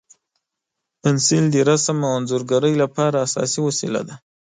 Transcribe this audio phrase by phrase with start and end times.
[1.01, 4.15] پنسل د رسم او انځورګرۍ لپاره اساسي وسیله ده.